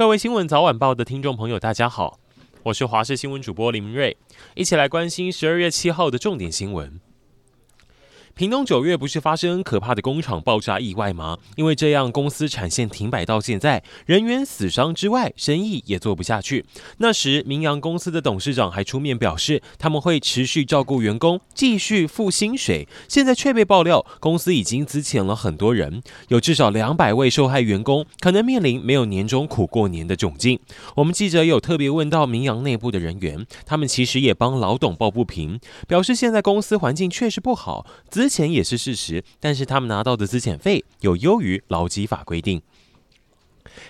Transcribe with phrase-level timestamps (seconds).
[0.00, 2.18] 各位新闻早晚报的听众朋友，大家好，
[2.62, 4.16] 我是华视新闻主播林明瑞，
[4.54, 6.98] 一起来关心十二月七号的重点新闻。
[8.40, 11.36] 屏东九月不是发生可怕的工厂爆炸意外吗？
[11.56, 16.64] 因为这样，公司产线停摆到现在，人员死伤之外，生意也做不下去。
[16.96, 22.88] 那时，明扬公司的董事长还出面表示，他们会持续照顾员工，继续付薪水。
[23.08, 30.58] 现在却被爆料，公司已经资遣了很多人，有至少两百位受害员工可能面临没有年终苦过年的窘境。
[30.94, 42.62] 我们记者有特别问到明扬内部的人员，他们其实也帮老董抱不平，表示现在公司环境确实不好，资钱也是事实，但是他们拿到的资遣费有优于劳基法规定。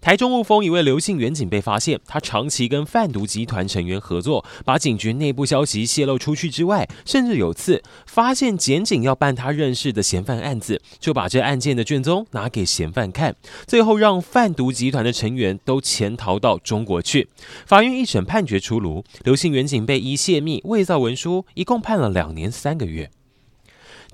[0.00, 17.28] 台中雾峰一位刘姓员警被发现，他长期跟贩毒集团成员合作，把警局内部消息泄露出去之外，甚至有次发现检警要办他认识的嫌犯案子，就把这案件的卷宗拿给嫌犯看，最后让贩毒集团的成员都潜逃到中国去。
[17.66, 23.10] 法院一审判决出炉，刘姓员警被依泄密、伪造文书，一共判了两年三个月。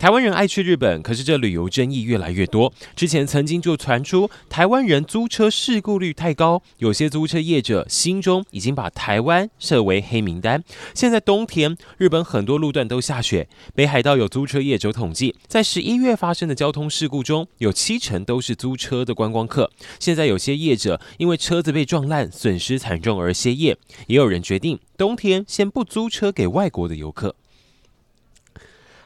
[0.02, 2.74] 台湾人爱去日本，可是这旅游争议越来越多。
[2.96, 10.60] 之前曾经就传出台湾人租车事故率太高，有些租车业者心中已经把台湾设为黑名单。
[10.92, 13.48] 现在冬天，日本很多路段都下雪。
[13.76, 19.70] 北海道有租车业者统计，在十一月发生的交通事故中，有七成都是租车的观光客。
[20.00, 23.78] 现在有些业者因为车子被撞烂，损失惨重而歇业，
[24.08, 27.36] 也有人决定冬天先不租车给外国的游客。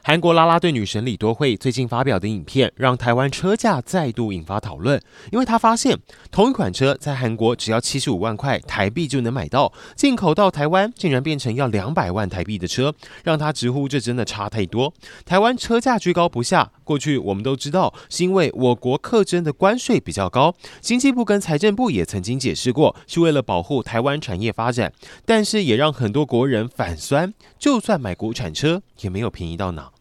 [0.07, 4.97] 韩国啦啦队女神李多惠最近发表的影片，让台湾车价再度引发讨论。
[5.33, 5.99] 因为她发现，
[6.31, 14.93] 同一款车在韩国只要七十五万块台币就能买到，进口到台湾竟然变成要两百万台币的车，让她直呼这真的差太多。
[15.25, 24.93] 台湾车价居高不下，过去我们都知道是因为我国课征的关税比较高，经济部跟财政部也曾经解释过，是为了保护台湾产业发展，
[25.25, 29.91] 但是也让很多国人反酸，就算买国产车也没有便宜到哪。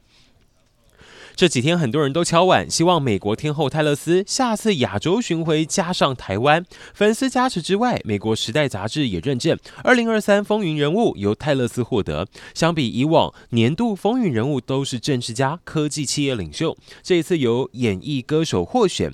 [1.36, 6.64] 这几天很多人都敲碗，希望美国天后泰勒斯下次亚洲巡回加上台湾。
[6.94, 12.26] 粉丝加持之外，美国时代杂志也认证，二零二三风云人物由泰勒斯获得。
[12.54, 19.12] 相比以往年度风云人物都是政治家、科技企业领袖，这一次由演艺歌手获选，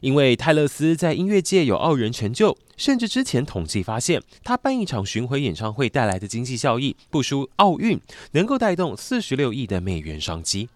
[0.00, 10.68] 因为泰勒斯在音乐界有傲人成就，甚至之前统计发现，他办一场巡回演唱会带来的经济效益不输奥运，能够带动四十六亿的美元商机。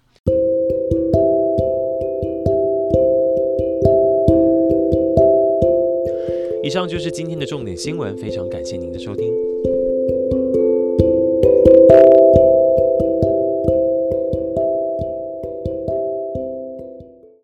[6.69, 9.33] 以上就是今天的重点新闻非常感谢您的收听。